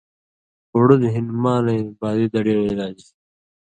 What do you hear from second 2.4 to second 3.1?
وَیں علاج